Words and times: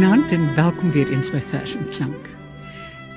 Goeienaand 0.00 0.32
en 0.32 0.54
welkom 0.54 0.90
weer 0.90 1.10
eens 1.12 1.28
by 1.30 1.40
Vers 1.44 1.74
en 1.76 1.88
Klank. 1.92 2.28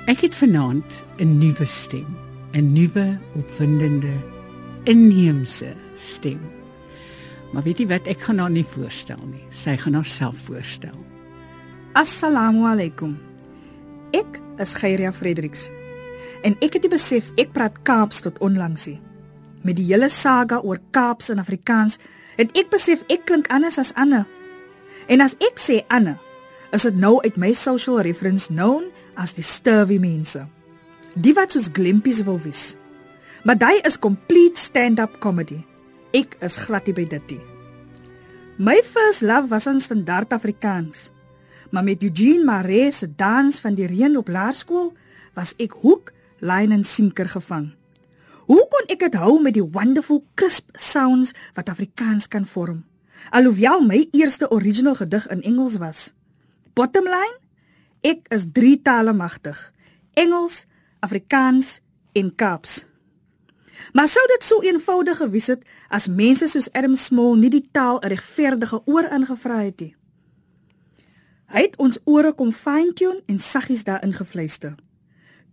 Ek 0.04 0.20
het 0.20 0.34
vanaand 0.36 1.04
'n 1.16 1.38
nuwe 1.38 1.64
stem, 1.64 2.16
'n 2.52 2.72
nuwe 2.72 3.18
opwindende 3.32 4.12
inheemse 4.82 5.72
stem. 5.94 6.40
Maar 7.52 7.62
weet 7.62 7.78
jy 7.78 7.86
wat, 7.86 8.06
ek 8.06 8.20
gaan 8.20 8.38
haar 8.38 8.50
nie 8.50 8.64
voorstel 8.64 9.26
nie. 9.26 9.44
Sy 9.48 9.76
gaan 9.76 9.94
haarself 9.94 10.36
voorstel. 10.36 11.04
Assalamu 11.92 12.66
alaykum. 12.66 13.18
Ek 14.10 14.40
is 14.58 14.74
Geyria 14.74 15.12
Fredericks. 15.12 15.70
En 16.42 16.56
ek 16.60 16.72
het 16.72 16.82
die 16.82 16.90
besef 16.90 17.30
ek 17.34 17.52
praat 17.52 17.82
Kaaps 17.82 18.20
tot 18.20 18.38
onlangs 18.38 18.84
hier. 18.84 19.00
Met 19.62 19.76
die 19.76 19.86
hele 19.86 20.08
saga 20.08 20.58
oor 20.60 20.78
Kaaps 20.90 21.30
in 21.30 21.38
Afrikaans, 21.38 21.98
het 22.36 22.58
ek 22.58 22.68
besef 22.68 23.02
ek 23.06 23.24
klink 23.24 23.46
anders 23.48 23.78
as 23.78 23.94
Anne. 23.94 24.26
En 25.06 25.20
as 25.20 25.32
ek 25.32 25.56
sê 25.56 25.84
Anne, 25.88 26.16
is 26.74 26.82
dit 26.82 26.96
nou 26.98 27.20
uit 27.22 27.36
my 27.38 27.52
social 27.54 28.00
reference 28.02 28.50
known 28.50 28.90
as 29.14 29.34
die 29.36 29.46
sturvy 29.46 30.00
mense. 30.02 30.42
Die 31.14 31.34
wat 31.36 31.54
soos 31.54 31.70
glimpies 31.70 32.24
wil 32.26 32.40
wees. 32.42 32.72
Maar 33.46 33.60
daai 33.60 33.78
is 33.86 33.98
complete 34.00 34.58
stand-up 34.58 35.20
comedy. 35.22 35.60
Ek 36.16 36.34
is 36.42 36.58
glad 36.66 36.88
nie 36.88 36.96
by 36.96 37.04
dit 37.06 37.36
nie. 37.36 37.42
My 38.58 38.80
first 38.86 39.22
love 39.22 39.50
was 39.50 39.68
in 39.70 39.80
standaard 39.82 40.34
Afrikaans. 40.34 41.10
Maar 41.70 41.84
met 41.84 42.02
Eugene 42.02 42.44
Maree 42.44 42.90
se 42.92 43.08
dans 43.16 43.60
van 43.60 43.74
die 43.74 43.86
reën 43.86 44.16
op 44.16 44.28
laerskool 44.28 44.92
was 45.34 45.54
ek 45.58 45.74
hoek, 45.82 46.12
line 46.38 46.74
en 46.74 46.84
sinker 46.84 47.28
gevang. 47.28 47.72
Hoe 48.46 48.62
kon 48.70 48.90
ek 48.92 49.06
dit 49.06 49.14
hou 49.18 49.38
met 49.42 49.54
die 49.56 49.64
wonderful 49.64 50.24
crisp 50.34 50.74
sounds 50.74 51.32
wat 51.54 51.70
Afrikaans 51.70 52.28
kan 52.28 52.46
vorm? 52.46 52.84
Alhoewel 53.30 53.80
my 53.86 54.04
eerste 54.12 54.50
original 54.50 54.94
gedig 54.94 55.26
in 55.30 55.42
Engels 55.42 55.78
was. 55.82 56.12
Bottom 56.74 57.06
line, 57.06 57.36
ek 58.02 58.26
is 58.34 58.48
drie 58.50 58.80
tale 58.82 59.12
magtig. 59.14 59.58
Engels, 60.18 60.64
Afrikaans 61.06 61.78
en 62.18 62.32
Kaaps. 62.34 62.82
Maar 63.94 64.08
sou 64.10 64.22
dit 64.32 64.42
so 64.42 64.62
eenvoudig 64.62 65.20
gewees 65.22 65.46
het 65.52 65.62
as 65.88 66.08
mense 66.10 66.48
soos 66.50 66.66
Adam 66.74 66.96
Small 66.98 67.38
nie 67.38 67.50
die 67.50 67.62
taal 67.70 68.00
'n 68.02 68.10
regverdige 68.10 68.80
oor 68.90 69.06
ingevra 69.06 69.62
het 69.62 69.80
nie? 69.80 69.94
Hy 71.46 71.60
het 71.60 71.76
ons 71.76 71.98
ore 72.04 72.32
kom 72.32 72.52
fine-tune 72.52 73.22
en 73.26 73.38
saggies 73.38 73.84
daarin 73.84 74.12
gevluister. 74.12 74.74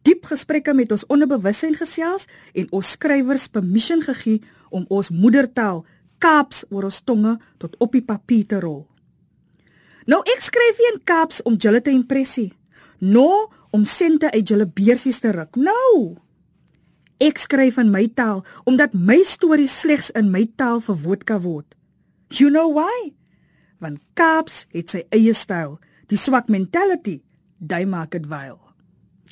Diep 0.02 0.26
gesprekke 0.26 0.74
met 0.74 0.92
ons 0.92 1.06
onderbewussyn 1.06 1.76
gesels 1.76 2.26
en 2.54 2.68
ons 2.72 2.92
skrywers 2.92 3.48
permission 3.48 4.02
gegee 4.02 4.42
om 4.70 4.86
ons 4.88 5.10
moedertaal 5.10 5.86
Kaaps 6.18 6.66
oor 6.70 6.84
ons 6.84 7.02
tonge 7.02 7.40
tot 7.58 7.76
op 7.78 7.92
die 7.92 8.06
papier 8.06 8.46
te 8.46 8.60
rol. 8.60 8.88
Nou 10.10 10.22
ek 10.26 10.42
skryf 10.42 10.80
nie 10.82 10.90
in 10.96 11.02
Kaaps 11.06 11.42
om 11.46 11.58
julle 11.62 11.82
te 11.84 11.94
impressie, 11.94 12.50
no 13.00 13.52
om 13.72 13.86
sente 13.86 14.32
uit 14.34 14.48
julle 14.50 14.66
beursies 14.66 15.22
te 15.22 15.32
ruk. 15.36 15.58
Nou. 15.60 16.18
Ek 17.22 17.38
skryf 17.38 17.78
in 17.78 17.92
my 17.94 18.08
taal 18.18 18.42
omdat 18.66 18.96
my 18.98 19.20
stories 19.28 19.76
slegs 19.84 20.10
in 20.18 20.32
my 20.34 20.48
taal 20.58 20.82
verwoord 20.82 21.28
kan 21.30 21.44
word. 21.46 21.76
You 22.34 22.50
know 22.50 22.72
why? 22.74 23.14
Want 23.82 24.02
Kaaps 24.18 24.66
het 24.74 24.94
sy 24.94 25.06
eie 25.14 25.34
styl, 25.38 25.78
die 26.10 26.18
swak 26.18 26.50
mentality, 26.50 27.20
daai 27.58 27.86
maak 27.86 28.16
dit 28.18 28.26
wyl. 28.30 28.58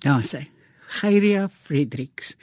Daar 0.05 0.25
sê 0.25 0.45
Geyria 0.99 1.47
Fredericks. 1.49 2.35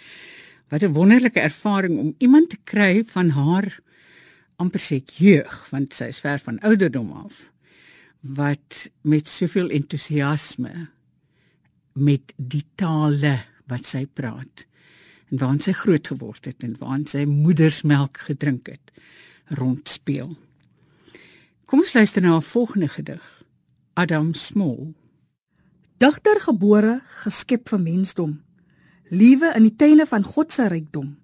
Wat 0.70 0.82
'n 0.82 0.92
wonderlike 0.92 1.40
ervaring 1.40 1.98
om 1.98 2.14
iemand 2.18 2.50
te 2.50 2.58
kry 2.64 3.04
van 3.04 3.30
haar 3.30 3.78
amper 4.56 4.80
sê 4.80 5.02
jeug, 5.04 5.70
want 5.70 5.94
sy 5.94 6.04
is 6.04 6.18
ver 6.18 6.38
van 6.38 6.58
ouderdom 6.60 7.12
af 7.12 7.50
wat 8.34 8.90
met 9.02 9.28
soveel 9.28 9.70
entoesiasme 9.70 10.88
met 11.92 12.32
die 12.36 12.64
tale 12.74 13.38
wat 13.70 13.86
sy 13.86 14.06
praat 14.06 14.66
en 15.30 15.40
waar 15.40 15.56
sy 15.62 15.72
groot 15.74 16.06
geword 16.06 16.44
het 16.46 16.62
en 16.66 16.76
waar 16.78 17.02
sy 17.08 17.24
moedersmelk 17.28 18.18
gedrink 18.28 18.68
het 18.70 18.92
rondspeel. 19.58 20.36
Kom 21.66 21.82
ons 21.82 21.94
luister 21.94 22.22
na 22.22 22.36
'n 22.36 22.42
volgende 22.42 22.88
gedig. 22.88 23.22
Adam 23.94 24.34
Small. 24.34 24.94
Digter 25.98 26.40
gebore, 26.40 27.00
geskep 27.24 27.68
vir 27.68 27.80
mensdom. 27.80 28.42
Liewe 29.08 29.52
in 29.54 29.62
die 29.62 29.76
tuine 29.76 30.06
van 30.06 30.22
God 30.22 30.52
se 30.52 30.66
rykdom. 30.68 31.16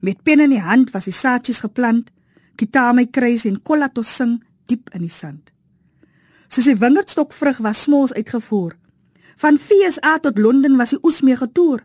Met 0.00 0.22
pen 0.22 0.40
in 0.40 0.50
die 0.50 0.60
hand 0.60 0.90
was 0.90 1.04
die 1.04 1.12
saadjies 1.12 1.60
geplant, 1.60 2.10
kitaar 2.54 2.94
my 2.94 3.06
kruis 3.06 3.44
en 3.44 3.62
kollatos 3.62 4.16
sing 4.16 4.44
diep 4.66 4.90
in 4.94 5.00
die 5.00 5.10
sand. 5.10 5.53
Soos 6.48 6.68
die 6.68 6.78
wingerdstokvrug 6.78 7.58
was 7.64 7.82
smols 7.82 8.12
uitgevoer. 8.14 8.76
Van 9.36 9.58
FSA 9.58 10.18
tot 10.18 10.38
Londen 10.38 10.76
was 10.76 10.94
die 10.94 11.00
oes 11.02 11.20
mee 11.22 11.36
getoer. 11.36 11.84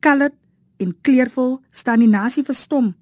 Kallet 0.00 0.34
en 0.78 0.94
kleurvol 1.00 1.58
staan 1.70 2.04
die 2.04 2.10
nasie 2.10 2.44
verstom. 2.44 2.94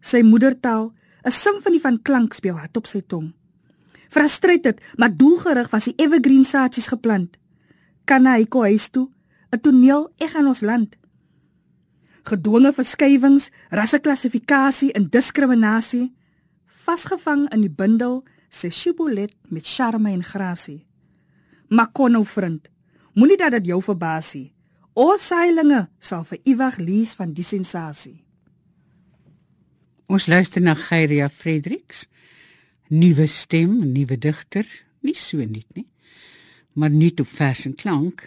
Sy 0.00 0.22
moedertaal, 0.22 0.92
'n 1.24 1.30
simfonie 1.30 1.80
van 1.80 2.02
klank 2.02 2.34
speel 2.34 2.58
hard 2.58 2.76
op 2.76 2.86
sy 2.86 3.02
tong. 3.06 3.32
Frustrated, 4.08 4.80
maar 4.96 5.16
doelgerig 5.16 5.70
was 5.70 5.84
die 5.84 5.94
evergreen 5.96 6.44
saadjies 6.44 6.88
geplant. 6.88 7.38
Kan 8.04 8.26
hy 8.26 8.44
kom 8.44 8.62
huis 8.62 8.88
toe, 8.88 9.08
'n 9.52 9.60
toneel 9.60 10.12
eg 10.18 10.34
aan 10.34 10.46
ons 10.46 10.60
land. 10.60 10.96
Gedwonge 12.24 12.72
verskywings, 12.72 13.50
rasseklassifikasie 13.70 14.92
en 14.92 15.08
diskriminasie 15.10 16.12
vasgevang 16.66 17.46
in 17.52 17.60
die 17.60 17.70
bindel 17.70 18.22
sê 18.52 18.70
Shibolet 18.70 19.32
met 19.48 19.66
charme 19.66 20.12
en 20.12 20.22
grasie. 20.22 20.82
Maar 21.72 21.88
kon 21.96 22.12
nou 22.12 22.24
vriend, 22.28 22.68
moenie 23.16 23.38
dat 23.40 23.56
dit 23.56 23.72
jou 23.72 23.80
verbaas 23.82 24.34
nie. 24.36 24.50
Ons 24.92 25.30
seilinge 25.30 25.86
sal 26.04 26.26
vir 26.28 26.42
ewig 26.52 26.76
lees 26.84 27.14
van 27.16 27.32
die 27.32 27.46
sensasie. 27.46 28.18
Ons 30.12 30.28
luister 30.28 30.60
na 30.60 30.74
Geyria 30.76 31.30
Fredericks. 31.32 32.04
Nuwe 32.92 33.24
stem, 33.26 33.78
nuwe 33.94 34.18
digter, 34.20 34.68
nie 35.00 35.16
so 35.16 35.40
nuut 35.40 35.78
nie, 35.78 35.86
maar 36.76 36.92
nuut 36.92 37.22
op 37.24 37.30
vers 37.30 37.64
en 37.64 37.72
klank. 37.74 38.26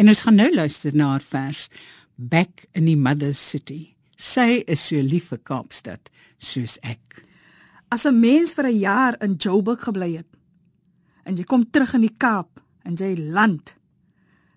En 0.00 0.08
ons 0.08 0.24
gaan 0.24 0.40
nou 0.40 0.48
luister 0.54 0.96
na 0.96 1.10
haar 1.12 1.26
vers 1.28 1.68
Back 2.16 2.64
in 2.72 2.88
the 2.88 2.96
Mother 2.96 3.34
City. 3.34 3.92
Sy 4.16 4.62
is 4.70 4.80
so 4.88 5.02
lief 5.04 5.28
vir 5.34 5.42
Kaapstad 5.44 6.08
soos 6.40 6.78
ek. 6.80 7.20
As 7.94 8.04
'n 8.06 8.18
mens 8.18 8.54
vir 8.56 8.66
'n 8.66 8.78
jaar 8.78 9.14
in 9.22 9.34
Joburg 9.38 9.84
gebly 9.86 10.16
het 10.16 10.30
en 11.22 11.36
jy 11.36 11.44
kom 11.44 11.70
terug 11.70 11.94
in 11.94 12.00
die 12.00 12.16
Kaap 12.16 12.60
en 12.82 12.94
jy 12.94 13.14
land, 13.16 13.76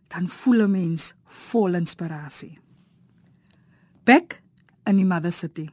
dan 0.07 0.27
voel 0.27 0.63
'n 0.63 0.71
mens 0.71 1.13
vol 1.23 1.75
inspirasie. 1.75 2.59
Back 4.03 4.41
in 4.85 4.97
the 4.97 5.03
Mother 5.03 5.31
City. 5.31 5.69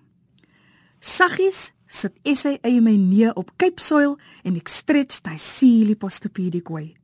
Saggies 1.01 1.73
sit 1.87 2.13
essay 2.23 2.59
in 2.63 2.83
my 2.83 2.97
nee 2.97 3.35
op 3.35 3.57
Cape 3.57 3.81
Soil 3.81 4.19
en 4.43 4.57
ek 4.57 4.69
stretch 4.69 5.23
daai 5.23 5.39
seelie 5.39 5.97
postopedic 5.97 6.69
way. 6.69 6.97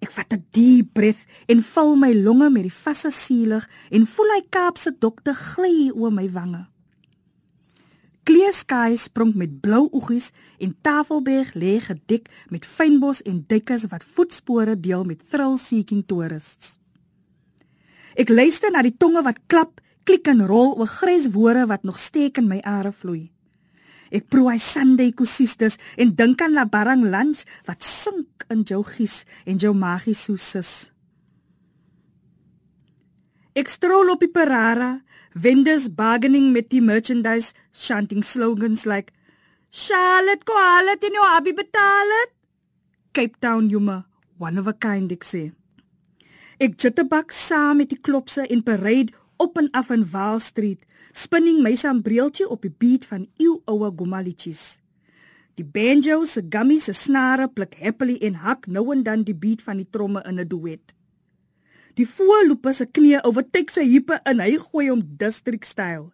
Ek 0.00 0.10
vat 0.10 0.32
'n 0.32 0.46
diep 0.50 0.92
breath 0.92 1.24
en 1.46 1.62
vul 1.62 1.96
my 1.96 2.12
longe 2.12 2.50
met 2.50 2.62
die 2.62 2.80
vasse 2.84 3.10
seelig 3.10 3.68
en 3.90 4.06
voel 4.06 4.30
hy 4.34 4.42
Kaapse 4.48 4.96
dokter 4.98 5.34
gly 5.34 5.90
oor 5.94 6.10
my 6.12 6.30
wange. 6.30 6.69
Clear 8.30 8.52
skies 8.54 9.08
sprong 9.08 9.32
met 9.34 9.56
blou 9.58 9.88
oogies 9.90 10.28
en 10.62 10.70
Tafelberg 10.86 11.48
lê 11.58 11.80
gedek 11.82 12.28
met 12.54 12.62
fynbos 12.62 13.24
en 13.26 13.40
duikers 13.50 13.88
wat 13.90 14.04
voetspore 14.06 14.76
deel 14.78 15.02
met 15.02 15.24
thrill-seeking 15.32 16.04
toerists. 16.06 16.76
Ek 18.14 18.30
luister 18.30 18.70
na 18.70 18.84
die 18.86 18.94
tonge 18.94 19.24
wat 19.26 19.40
klap, 19.50 19.82
klik 20.06 20.30
en 20.30 20.44
rol 20.46 20.76
oor 20.78 20.92
grys 20.92 21.26
woorde 21.34 21.66
wat 21.72 21.82
nog 21.82 21.98
steek 21.98 22.38
in 22.38 22.46
my 22.46 22.60
are 22.62 22.94
vloei. 22.94 23.32
Ek 24.14 24.30
proe 24.30 24.52
hy 24.52 24.62
Sunday 24.62 25.10
kusistes 25.10 25.80
en 25.98 26.14
dink 26.14 26.38
aan 26.38 26.54
la 26.54 26.68
barang 26.70 27.02
lunch 27.10 27.42
wat 27.66 27.82
sink 27.82 28.46
in 28.46 28.62
jou 28.62 28.84
gies 28.94 29.24
en 29.42 29.58
jou 29.58 29.74
magie 29.74 30.14
soos. 30.14 30.86
Ek 33.58 33.66
strol 33.66 34.14
op 34.14 34.22
die 34.22 34.30
parara, 34.30 35.00
vendors 35.34 35.88
bargaining 35.88 36.52
met 36.52 36.70
die 36.70 36.80
merchandise, 36.80 37.54
chanting 37.72 38.22
slogans 38.22 38.86
like 38.86 39.12
Charlotte 39.70 40.44
quality 40.44 41.06
in 41.06 41.14
your 41.14 41.36
abi 41.36 41.52
betaal 41.52 42.10
het. 42.20 42.32
Cape 43.12 43.38
Town 43.40 43.68
humor, 43.68 44.04
one 44.38 44.58
of 44.58 44.66
a 44.66 44.72
kind 44.72 45.12
ek 45.12 45.24
sê. 45.24 45.52
Ek 46.60 46.74
jitterbak 46.76 47.30
saam 47.32 47.78
met 47.80 47.90
die 47.94 47.98
klopse 47.98 48.42
en 48.50 48.64
parade 48.66 49.14
op 49.40 49.56
en 49.56 49.70
af 49.72 49.90
in 49.94 50.04
Wall 50.12 50.40
Street, 50.42 50.82
spinning 51.16 51.62
my 51.62 51.72
sambreeltjie 51.78 52.48
op 52.50 52.66
die 52.66 52.74
beat 52.82 53.06
van 53.08 53.28
eeuoue 53.40 53.92
gomaliches. 53.96 54.80
Die 55.54 55.64
banjo 55.64 56.24
se 56.24 56.42
gummy 56.42 56.78
se 56.78 56.92
snare 56.92 57.48
pluk 57.48 57.74
happily 57.78 58.18
en 58.26 58.42
hak 58.42 58.66
nou 58.66 58.90
en 58.92 59.02
dan 59.06 59.22
die 59.24 59.36
beat 59.36 59.62
van 59.62 59.80
die 59.80 59.88
tromme 59.90 60.22
in 60.26 60.40
'n 60.40 60.48
duet. 60.48 60.94
Die 62.00 62.06
voorloper 62.08 62.72
se 62.72 62.86
knie 62.88 63.18
oortek 63.28 63.68
sy 63.68 63.82
heupe 63.84 64.16
en 64.30 64.38
hy 64.40 64.54
gooi 64.56 64.86
hom 64.88 65.02
district 65.20 65.66
style. 65.68 66.06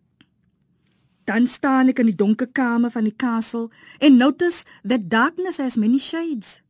Dan 1.30 1.46
staan 1.46 1.92
ek 1.92 2.00
in 2.02 2.08
die 2.10 2.18
donker 2.18 2.48
kamer 2.50 2.90
van 2.90 3.06
die 3.06 3.14
kasteel 3.14 3.68
en 4.02 4.16
notice 4.18 4.64
that 4.82 5.06
darkness 5.12 5.60
has 5.62 5.76
many 5.78 6.00
shades. 6.02 6.60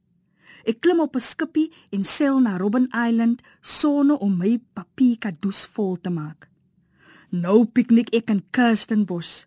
Ek 0.68 0.82
klim 0.84 1.00
op 1.00 1.16
'n 1.16 1.24
skipie 1.24 1.72
en 1.96 2.04
seil 2.04 2.40
na 2.44 2.58
Robben 2.60 2.88
Island 2.92 3.40
sonder 3.62 4.20
om 4.20 4.36
my 4.36 4.60
papierkadoes 4.74 5.64
vol 5.64 5.96
te 5.96 6.10
maak. 6.10 6.50
Nou 7.30 7.64
piknik 7.64 8.12
ek 8.12 8.28
in 8.30 8.44
Kirstenbos 8.50 9.46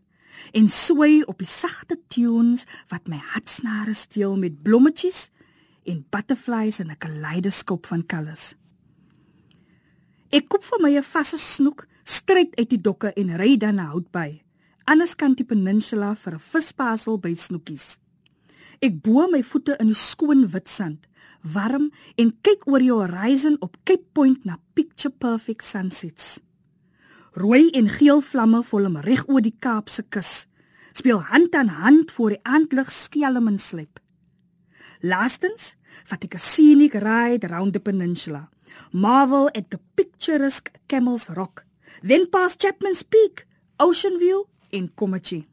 en 0.51 0.67
swai 0.67 1.21
op 1.27 1.37
die 1.37 1.53
sagte 1.61 1.99
tunes 2.07 2.65
wat 2.89 3.07
my 3.07 3.17
hartsnare 3.17 3.93
steel 3.93 4.37
met 4.37 4.63
blommetjies 4.63 5.29
en 5.85 6.05
butterflies 6.09 6.79
in 6.79 6.89
'n 6.89 6.97
kaleidoskop 6.97 7.85
van 7.85 8.05
kolors. 8.05 8.55
Ek 10.29 10.45
koop 10.45 10.61
vir 10.61 10.77
my 10.83 10.91
'n 10.93 11.03
vasse 11.03 11.37
snoek, 11.41 11.87
stryd 12.05 12.53
uit 12.55 12.69
die 12.69 12.81
dokke 12.81 13.09
en 13.17 13.37
ry 13.37 13.57
dan 13.57 13.75
na 13.75 13.89
Houtbay. 13.89 14.43
Anders 14.85 15.15
kan 15.15 15.33
die 15.33 15.43
peninsula 15.43 16.15
vir 16.15 16.33
'n 16.33 16.39
vispasel 16.39 17.17
by 17.17 17.33
snoekies. 17.33 17.97
Ek 18.79 19.01
bo 19.01 19.27
my 19.27 19.41
voete 19.41 19.75
in 19.79 19.87
die 19.87 19.95
skoon 19.95 20.47
wit 20.51 20.69
sand, 20.69 21.07
warm 21.41 21.91
en 22.15 22.37
kyk 22.43 22.67
oor 22.67 22.79
die 22.79 22.93
horizon 22.93 23.57
op 23.59 23.77
Cape 23.83 24.05
Point 24.13 24.45
na 24.45 24.59
picture 24.75 25.09
perfect 25.09 25.63
sunsets. 25.63 26.39
Rooi 27.33 27.71
en 27.71 27.89
geel 27.89 28.21
vlamme 28.21 28.63
volm 28.63 28.97
reg 28.97 29.27
oor 29.27 29.41
die 29.41 29.55
Kaapse 29.59 30.03
kus. 30.09 30.45
Speel 30.93 31.21
hand 31.21 31.55
aan 31.55 31.67
hand 31.69 32.11
voor 32.11 32.29
die 32.29 32.43
aandlig 32.43 32.91
skelm 32.91 33.47
en 33.47 33.59
slep. 33.59 33.99
Laastens 35.01 35.75
vat 36.05 36.23
ek 36.23 36.35
'n 36.35 36.39
scenic 36.39 36.93
ride 36.93 37.47
around 37.47 37.73
the 37.73 37.79
peninsula. 37.79 38.49
Marvel 38.91 39.49
at 39.55 39.69
the 39.69 39.79
picturesque 39.95 40.71
Camel's 40.87 41.29
Rock, 41.29 41.65
then 42.01 42.27
past 42.29 42.61
Chapman's 42.61 43.03
Peak, 43.03 43.45
Ocean 43.79 44.19
View 44.19 44.45
en 44.71 44.89
Kommetjie. 44.95 45.45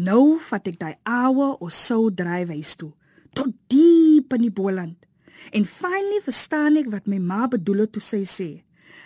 Nou 0.00 0.38
vat 0.48 0.68
ek 0.70 0.78
daai 0.80 0.96
ouer 1.04 1.58
of 1.60 1.72
so 1.76 2.08
dryfhuis 2.08 2.76
toe, 2.80 2.92
tot 3.36 3.52
diep 3.72 4.32
in 4.36 4.46
die 4.46 4.54
Boland. 4.54 4.96
En 5.52 5.64
finally 5.64 6.20
verstaan 6.24 6.78
ek 6.80 6.88
wat 6.92 7.08
my 7.08 7.18
ma 7.20 7.46
bedoel 7.48 7.84
het 7.84 7.94
toe 7.96 8.04
sy 8.04 8.22
sê: 8.28 8.48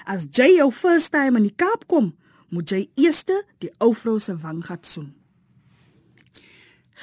As 0.06 0.26
jy 0.30 0.56
jou 0.58 0.70
first 0.74 1.12
time 1.14 1.38
in 1.40 1.48
die 1.48 1.56
Kaap 1.56 1.86
kom, 1.90 2.12
moet 2.54 2.70
jy 2.70 2.84
eers 3.00 3.24
die 3.26 3.70
ou 3.82 3.94
vrou 3.94 4.20
se 4.20 4.34
wang 4.38 4.62
gat 4.64 4.86
soen. 4.86 5.12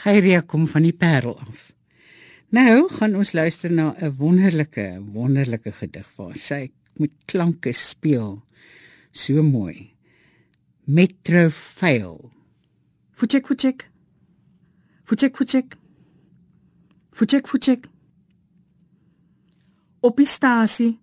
Geyria 0.03 0.41
kom 0.41 0.67
van 0.67 0.87
die 0.87 0.95
Parel 0.95 1.35
af. 1.39 1.71
Nou 2.51 2.89
gaan 2.91 3.13
ons 3.15 3.31
luister 3.31 3.71
na 3.71 3.95
'n 3.95 4.15
wonderlike, 4.15 5.03
wonderlike 5.13 5.71
gedig 5.71 6.07
waar 6.15 6.35
sy 6.35 6.71
met 6.95 7.11
klanke 7.25 7.71
speel. 7.71 8.43
So 9.11 9.43
mooi. 9.43 9.95
Metro 10.83 11.49
fail. 11.49 12.31
Fuchek 13.11 13.45
fuchek. 13.45 13.89
Fuchek 15.03 15.35
fuchek. 15.35 15.77
Fuchek 17.11 17.47
fuchek. 17.47 17.87
Op 19.99 20.17
die 20.17 20.25
stasie, 20.25 20.99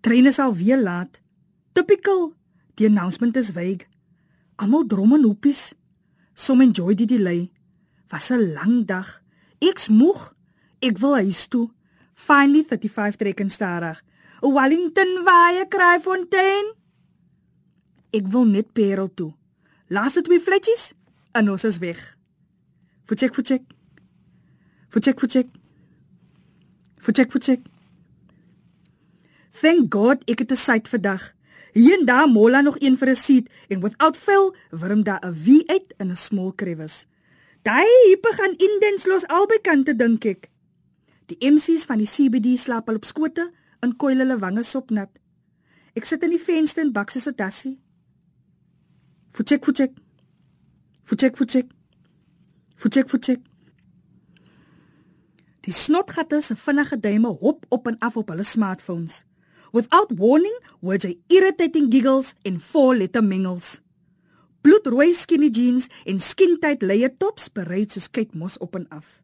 trein 0.00 0.26
is 0.26 0.38
al 0.38 0.54
weer 0.54 0.82
laat. 0.82 1.20
Typical. 1.72 2.34
Die 2.74 2.86
announcement 2.86 3.36
is 3.36 3.50
vague. 3.50 3.86
Almal 4.56 4.86
drom 4.86 5.12
en 5.12 5.22
hoepies. 5.22 5.74
Som 6.34 6.60
enjoy 6.60 6.94
die 6.94 7.06
delay. 7.06 7.50
Was 8.08 8.30
'n 8.30 8.52
lang 8.52 8.86
dag. 8.86 9.22
Ek's 9.58 9.88
moeg. 9.88 10.37
Ek 10.80 10.98
wil 10.98 11.14
huis 11.14 11.46
toe. 11.46 11.68
Finally 12.14 12.64
35 12.64 13.16
trekken 13.16 13.50
stadig. 13.50 14.02
Wellington 14.40 15.24
waai 15.24 15.66
Kraaifontein. 15.68 16.74
Ek 18.14 18.26
wil 18.32 18.46
net 18.46 18.72
Parel 18.72 19.10
toe. 19.14 19.32
Laaste 19.88 20.22
twee 20.22 20.40
flitjies 20.40 20.92
en 21.32 21.50
ons 21.50 21.64
is 21.64 21.78
weg. 21.78 21.98
Fuchek 23.08 23.34
fuchek. 23.34 23.64
Fuchek 24.88 25.18
fuchek. 25.20 25.50
Fuchek 26.98 27.32
fuchek. 27.32 27.66
Thank 29.60 29.92
God 29.94 30.22
ek 30.30 30.38
het 30.38 30.52
'n 30.52 30.56
site 30.56 30.88
vandag. 30.90 31.34
Hier 31.72 31.98
en 31.98 32.04
daar 32.06 32.28
mola 32.28 32.60
nog 32.60 32.76
een 32.80 32.98
vir 32.98 33.08
'n 33.08 33.16
seat 33.16 33.46
en 33.68 33.80
without 33.80 34.16
fail 34.16 34.54
wurm 34.70 35.02
daar 35.02 35.20
'n 35.26 35.34
V 35.34 35.62
uit 35.66 35.94
in 35.98 36.10
'n 36.10 36.16
small 36.16 36.52
crevice. 36.54 37.06
Daai 37.62 37.88
hippe 38.08 38.32
gaan 38.32 38.54
indens 38.56 39.06
los 39.06 39.26
albei 39.26 39.60
kante 39.60 39.96
dink 39.96 40.24
ek. 40.24 40.48
Die 41.28 41.50
MC's 41.50 41.84
van 41.84 42.00
die 42.00 42.08
CBD 42.08 42.56
slaap 42.58 42.88
al 42.88 42.96
op 43.00 43.04
skote 43.04 43.50
en 43.84 43.96
koil 44.00 44.22
hulle 44.22 44.38
wange 44.40 44.64
sopnat. 44.64 45.10
Ek 45.96 46.06
sit 46.08 46.24
in 46.24 46.32
die 46.32 46.40
venster 46.40 46.84
en 46.84 46.92
bak 46.92 47.10
soos 47.10 47.28
'n 47.28 47.36
dassie. 47.36 47.76
Fuchek 49.36 49.64
fuchek. 49.64 49.92
Fuchek 51.04 51.36
fuchek. 51.36 51.68
Fuchek 52.76 53.08
fuchek. 53.08 53.40
Die 55.60 55.72
snotgatte 55.72 56.40
se 56.40 56.56
vinnige 56.56 57.00
duime 57.00 57.28
hop 57.28 57.66
op 57.68 57.86
en 57.86 57.98
af 57.98 58.16
op 58.16 58.28
hulle 58.28 58.42
smartphones. 58.42 59.24
Without 59.72 60.12
warning, 60.18 60.58
were 60.80 60.98
they 60.98 61.18
irritating 61.26 61.92
giggles 61.92 62.34
en 62.42 62.60
four-letter 62.60 63.22
mingles. 63.22 63.82
Bloedrooi 64.60 65.12
skinny 65.12 65.50
jeans 65.50 65.88
en 66.06 66.20
skin-tight 66.20 66.82
layer 66.82 67.16
tops 67.18 67.52
bereid 67.52 67.92
soos 67.92 68.08
kyk 68.10 68.34
mos 68.34 68.58
op 68.58 68.74
en 68.74 68.88
af. 68.88 69.22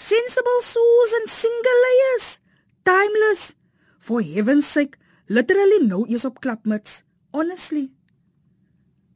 Sensible 0.00 0.60
shoes 0.62 1.12
and 1.18 1.28
single 1.28 1.78
layers. 1.86 2.40
Timeless. 2.86 3.54
For 3.98 4.22
heaven's 4.22 4.66
sake, 4.66 4.96
literally 5.28 5.86
no 5.86 6.06
eers 6.08 6.24
op 6.24 6.40
klapmuts. 6.40 7.02
Honestly. 7.34 7.90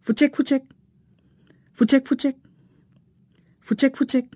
Fuchek 0.05 0.37
fuchek. 0.37 0.69
Fuchek 1.73 2.05
fuchek. 2.05 2.37
Fuchek 3.65 3.97
fuchek. 3.97 4.29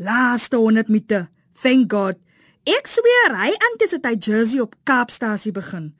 Laaste 0.00 0.58
100 0.58 0.88
meter. 0.88 1.28
Thank 1.62 1.88
God. 1.94 2.18
Ek 2.66 2.90
sweer 2.90 3.38
hy 3.38 3.54
antisipaat 3.70 4.18
hy 4.18 4.20
jersey 4.26 4.60
op 4.66 4.74
Kaapstasie 4.82 5.54
begin. 5.54 5.92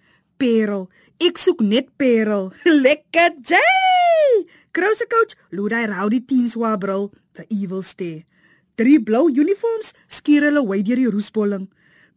Perel. 0.42 0.88
Ek 1.22 1.38
soek 1.38 1.62
net 1.62 1.94
Perel. 2.02 2.50
Lekker 2.84 3.38
Jay. 3.46 4.44
Krouse 4.74 5.06
coach, 5.06 5.38
hy 5.54 5.86
rowdy 5.86 6.24
teens 6.26 6.58
wa 6.58 6.74
brul, 6.74 7.12
the 7.38 7.46
evil 7.48 7.86
stare. 7.86 8.24
Drie 8.74 8.98
blou 8.98 9.28
uniforms 9.30 9.92
skier 10.10 10.46
hulle 10.48 10.64
wy 10.66 10.82
deur 10.82 11.00
die 11.00 11.10
roesbolling. 11.10 11.68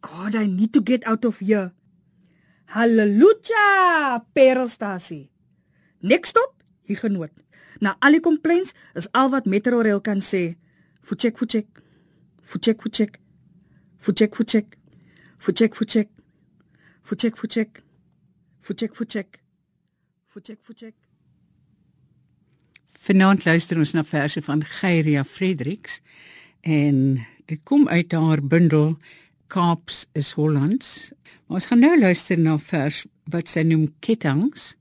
God, 0.02 0.34
I 0.34 0.46
need 0.46 0.72
to 0.74 0.82
get 0.82 1.06
out 1.06 1.24
of 1.24 1.38
here. 1.38 1.72
Halleluja, 2.74 4.24
Perelstasie. 4.34 5.30
Next 6.02 6.30
stop, 6.30 6.54
hier 6.86 6.98
genoot. 7.00 7.32
Na 7.80 7.96
al 8.02 8.18
die 8.18 8.22
complaints 8.22 8.74
is 8.98 9.08
al 9.14 9.30
wat 9.30 9.46
Metrorail 9.46 10.00
kan 10.02 10.20
sê. 10.20 10.58
Fuchek 11.02 11.38
fuchek. 11.38 11.82
Fuchek 12.42 12.82
fuchek. 12.82 13.18
Fuchek 13.98 14.34
fuchek. 14.34 14.76
Fuchek 15.38 15.74
fuchek. 15.74 16.08
Fuchek 17.02 17.36
fuchek. 17.36 17.82
Fuchek 18.60 18.94
fuchek. 18.94 19.38
Fuchek 20.28 20.58
fuchek. 20.62 20.94
Vanaand 23.06 23.44
luister 23.46 23.78
ons 23.78 23.94
na 23.96 24.02
verse 24.04 24.42
van 24.44 24.64
Geyria 24.80 25.24
Fredericks 25.24 26.00
en 26.68 27.20
dit 27.48 27.60
kom 27.64 27.88
uit 27.88 28.12
haar 28.12 28.42
bundel 28.44 28.96
Kaaps 29.48 30.06
is 30.12 30.34
Hollands. 30.36 31.12
Maar 31.46 31.60
ons 31.60 31.68
gaan 31.70 31.80
nou 31.80 31.94
luister 31.98 32.38
na 32.38 32.58
vers 32.60 33.06
wat 33.32 33.48
sy 33.48 33.64
noem 33.64 33.88
Kettangs 34.04 34.74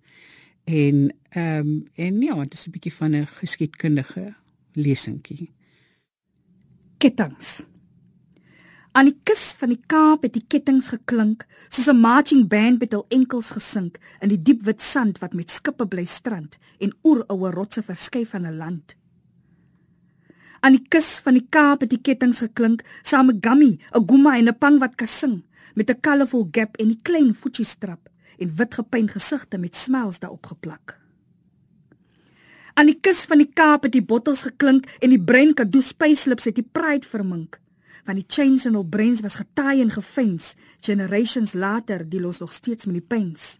en 0.68 1.08
ehm 1.38 1.68
um, 1.68 1.72
en 1.96 2.20
ja, 2.22 2.36
dit 2.44 2.54
is 2.54 2.68
'n 2.68 2.72
bietjie 2.72 2.94
van 2.94 3.16
'n 3.16 3.28
geskiedkundige 3.28 4.36
lesingkie. 4.74 5.52
Kettangs. 6.98 7.66
Aan 8.92 9.06
die 9.06 9.20
kus 9.24 9.54
van 9.58 9.70
die 9.70 9.84
Kaap 9.86 10.22
het 10.22 10.34
die 10.34 10.46
kettinge 10.48 10.82
geklink 10.82 11.46
soos 11.70 11.88
'n 11.88 12.00
marching 12.00 12.48
band 12.48 12.80
met 12.80 12.92
hul 12.92 13.06
enkels 13.10 13.50
gesink 13.50 14.00
in 14.22 14.30
die 14.30 14.42
diep 14.42 14.64
wit 14.64 14.82
sand 14.82 15.20
wat 15.20 15.34
met 15.34 15.52
skippe 15.52 15.88
bly 15.88 16.06
strand 16.06 16.58
en 16.80 16.94
oeroue 17.04 17.52
rotse 17.52 17.84
verskuif 17.84 18.30
van 18.30 18.46
'n 18.46 18.58
land. 18.58 18.96
Aan 20.68 20.76
die 20.76 20.88
kus 20.92 21.22
van 21.24 21.38
die 21.38 21.46
Kaap 21.48 21.86
het 21.86 21.94
die 21.94 22.02
kettinge 22.04 22.36
geklink 22.36 22.82
saam 23.00 23.30
met 23.30 23.38
gummy, 23.40 23.80
'n 23.96 24.04
guma 24.04 24.36
en 24.36 24.50
'n 24.50 24.58
pang 24.60 24.80
wat 24.84 24.98
kan 25.00 25.08
sing 25.08 25.36
met 25.76 25.90
'n 25.90 26.02
colourful 26.02 26.48
gap 26.52 26.76
en 26.76 26.90
'n 26.90 27.00
klein 27.02 27.34
voetjiestrap 27.34 28.10
en 28.38 28.56
wit 28.56 28.74
gepyn 28.74 29.08
gesigte 29.08 29.58
met 29.58 29.76
smiles 29.76 30.20
daarop 30.20 30.46
geplak. 30.46 31.00
Aan 32.74 32.86
die 32.86 33.00
kus 33.00 33.26
van 33.26 33.38
die 33.38 33.52
Kaap 33.54 33.84
het 33.84 33.92
die 33.92 34.04
bottels 34.04 34.42
geklink 34.42 34.86
en 35.00 35.10
die 35.10 35.24
brein 35.24 35.54
kado 35.54 35.82
spyslips 35.82 36.46
het 36.46 36.56
die 36.56 36.70
pride 36.72 37.08
vermink 37.08 37.62
want 38.06 38.18
die 38.18 38.36
chains 38.36 38.66
in 38.66 38.74
hul 38.74 38.88
brains 38.88 39.22
was 39.22 39.36
getaai 39.36 39.82
en 39.82 39.92
gefens 39.92 40.56
generations 40.80 41.54
later 41.54 42.10
die 42.10 42.20
los 42.20 42.40
nog 42.40 42.54
steeds 42.54 42.86
met 42.86 42.94
die 42.94 43.08
pens 43.08 43.60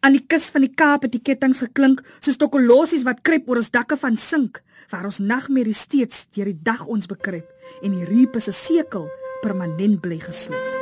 aan 0.00 0.16
die 0.16 0.24
kus 0.26 0.48
van 0.52 0.64
die 0.64 0.72
Kaap 0.72 1.04
het 1.04 1.12
die 1.12 1.22
kettinge 1.22 1.60
geklink 1.60 2.02
soos 2.18 2.40
tokkolosies 2.40 3.04
wat 3.08 3.22
krep 3.26 3.48
oor 3.48 3.60
ons 3.60 3.72
dakke 3.74 3.98
van 4.00 4.16
sink 4.16 4.62
waar 4.90 5.06
ons 5.10 5.20
nagmerrie 5.20 5.76
steeds 5.76 6.26
deur 6.34 6.50
die 6.50 6.60
dag 6.72 6.86
ons 6.88 7.10
bekrep 7.10 7.46
en 7.84 7.96
die 7.96 8.08
reep 8.08 8.36
is 8.36 8.48
'n 8.48 8.56
sekel 8.66 9.08
permanent 9.42 10.00
bly 10.00 10.18
gesluit 10.18 10.79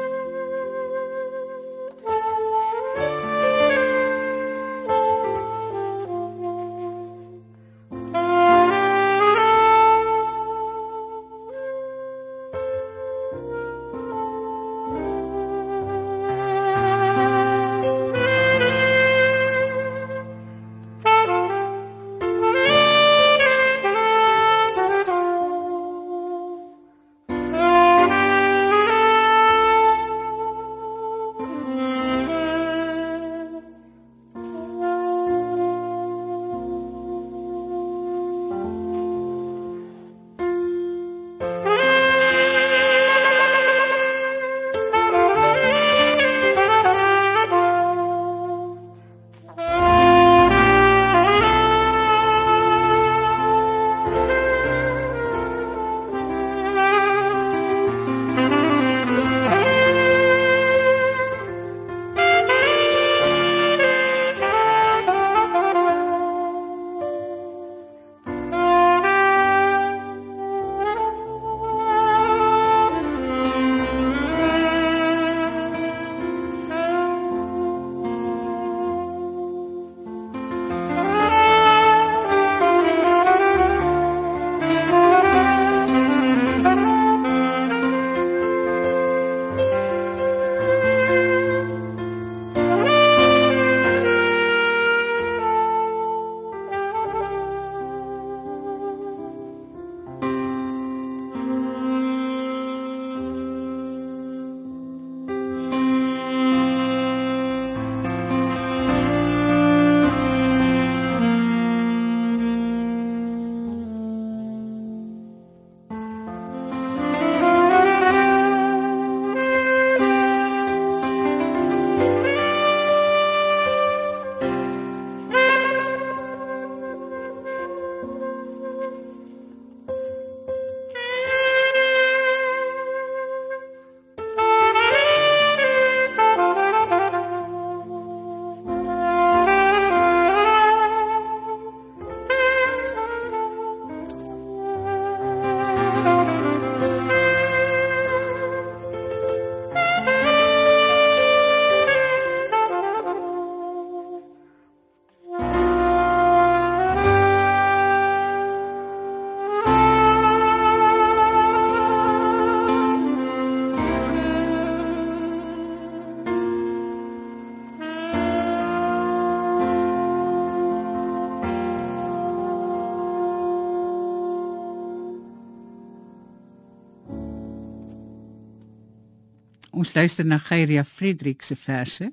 Ons 179.79 179.93
luister 179.95 180.27
na 180.27 180.41
Geyria 180.43 180.83
Frederik 180.83 181.45
se 181.47 181.55
verse 181.55 182.09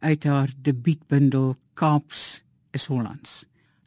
uit 0.00 0.24
haar 0.24 0.48
debuutbundel 0.64 1.50
Kaaps 1.76 2.40
is 2.72 2.86
Hollands. 2.88 3.42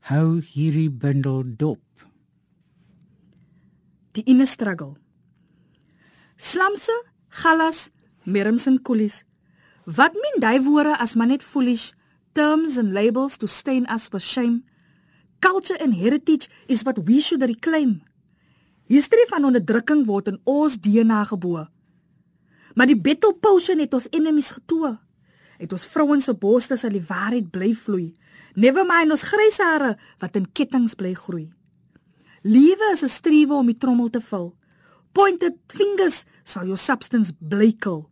Hou 0.05 0.37
hierdie 0.37 0.89
bundel 0.89 1.41
dop. 1.57 1.81
Die 4.13 4.21
inner 4.29 4.45
struggle. 4.45 4.93
Slamse, 6.37 6.93
gallas, 7.41 7.87
mirms 8.23 8.67
en 8.69 8.77
koelies. 8.85 9.23
Wat 9.85 10.13
min 10.13 10.37
daai 10.43 10.61
woorde 10.61 10.93
as 11.01 11.15
maar 11.17 11.31
net 11.31 11.45
foolish 11.45 11.93
terms 12.37 12.77
and 12.77 12.93
labels 12.93 13.37
to 13.41 13.49
stain 13.49 13.87
us 13.89 14.11
with 14.13 14.21
shame. 14.21 14.61
Culture 15.39 15.77
and 15.81 15.97
heritage 15.97 16.49
is 16.67 16.85
what 16.85 17.01
we 17.09 17.21
should 17.21 17.41
reclaim. 17.41 18.03
History 18.85 19.25
van 19.33 19.49
onderdrukking 19.49 20.05
word 20.05 20.29
in 20.29 20.39
ons 20.45 20.77
DNA 20.77 21.23
gebore. 21.33 21.65
Maar 22.77 22.91
die 22.91 22.99
battle 23.01 23.33
potion 23.33 23.79
het 23.81 23.95
ons 23.97 24.05
enemies 24.13 24.51
getoe. 24.53 24.93
Het 25.57 25.71
ons 25.73 25.85
vrouens 25.89 26.23
se 26.29 26.33
borste 26.37 26.77
sal 26.77 26.93
die 26.93 27.01
waarheid 27.01 27.49
bly 27.49 27.71
vloei. 27.73 28.11
Never 28.53 28.85
mind 28.85 29.15
ons 29.15 29.25
grys 29.25 29.57
hare 29.57 29.95
wat 30.21 30.37
in 30.37 30.45
kettinge 30.53 30.93
bly 30.99 31.15
groei. 31.17 31.47
Liewe 32.45 32.91
is 32.93 33.01
'n 33.03 33.09
strewe 33.09 33.53
om 33.53 33.65
die 33.65 33.77
trommel 33.77 34.09
te 34.09 34.21
vul. 34.21 34.55
Pointed 35.11 35.55
fingers 35.67 36.25
sal 36.43 36.65
your 36.65 36.77
substance 36.77 37.33
bleikel. 37.39 38.09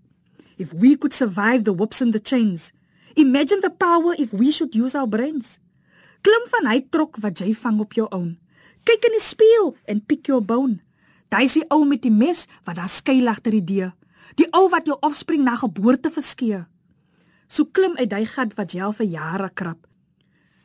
If 0.58 0.74
we 0.74 0.98
could 0.98 1.14
survive 1.14 1.64
the 1.64 1.76
whoops 1.76 2.02
and 2.02 2.14
the 2.14 2.22
chains, 2.22 2.72
imagine 3.14 3.62
the 3.62 3.70
power 3.70 4.16
if 4.18 4.32
we 4.32 4.52
should 4.52 4.74
use 4.76 4.98
our 4.98 5.08
brains. 5.08 5.60
Klim 6.22 6.48
van 6.50 6.66
hy 6.72 6.88
trok 6.90 7.18
wat 7.22 7.40
jy 7.40 7.54
vang 7.54 7.80
op 7.80 7.94
jou 7.94 8.08
own. 8.10 8.40
Kyk 8.84 9.06
in 9.06 9.12
die 9.12 9.22
spieël 9.22 9.76
en 9.86 10.02
pick 10.02 10.28
your 10.28 10.42
bone. 10.42 10.82
Daai 11.30 11.44
is 11.44 11.54
die 11.54 11.66
ou 11.70 11.86
met 11.86 12.02
die 12.02 12.12
mes 12.12 12.48
wat 12.64 12.76
daar 12.76 12.90
skuil 12.90 13.28
agter 13.28 13.52
die 13.52 13.64
deur. 13.64 13.94
Die 14.36 14.48
ou 14.52 14.70
wat 14.70 14.86
jou 14.90 14.98
offspring 15.06 15.44
na 15.44 15.56
geboorte 15.56 16.12
verskee. 16.12 16.66
So 17.48 17.66
klim 17.66 17.98
uit 17.98 18.10
daai 18.10 18.26
gat 18.26 18.56
wat 18.58 18.74
jy 18.74 18.82
al 18.82 18.96
vir 18.98 19.06
jare 19.06 19.50
krap. 19.54 19.88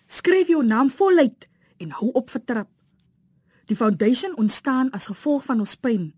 Skryf 0.09 0.49
jou 0.49 0.63
naam 0.67 0.91
voluit 0.91 1.49
en 1.79 1.93
hou 2.01 2.11
op 2.19 2.31
vertrap. 2.31 2.71
Die 3.71 3.77
foundation 3.77 4.35
ontstaan 4.37 4.91
as 4.91 5.07
gevolg 5.07 5.45
van 5.47 5.61
ons 5.61 5.77
pyn. 5.77 6.11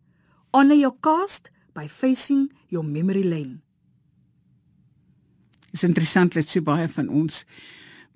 Honor 0.55 0.79
your 0.79 0.95
cast 1.01 1.51
by 1.75 1.89
facing 1.89 2.49
your 2.69 2.85
memory 2.85 3.25
lane. 3.25 3.61
Is 5.73 5.85
interessant 5.85 6.35
dat 6.37 6.49
so 6.49 6.65
baie 6.65 6.89
van 6.89 7.09
ons 7.09 7.45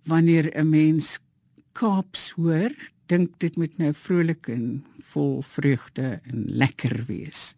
wanneer 0.04 0.52
'n 0.54 0.68
mens 0.71 1.18
Kaaps 1.76 2.30
hoor, 2.30 2.73
dink 3.06 3.38
dit 3.38 3.56
moet 3.56 3.78
nou 3.78 3.92
vrolik 3.92 4.49
en 4.49 4.85
vol 5.12 5.42
vreugde 5.42 6.21
en 6.25 6.45
lekker 6.49 7.04
wees. 7.06 7.54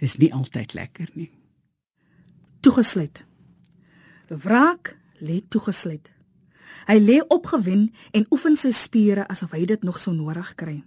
Dis 0.00 0.16
nie 0.18 0.32
altyd 0.32 0.74
lekker 0.74 1.12
nie. 1.14 1.30
Toegesluit. 2.60 3.24
Wraak 4.28 4.96
lê 5.20 5.42
toegesluit. 5.48 6.12
Hy 6.86 6.98
lê 6.98 7.20
opgewin 7.28 7.90
en 8.16 8.26
oefen 8.32 8.56
sy 8.58 8.72
spiere 8.74 9.26
asof 9.30 9.54
hy 9.56 9.64
dit 9.68 9.84
nog 9.86 9.98
sou 10.02 10.14
nodig 10.14 10.54
kry. 10.58 10.80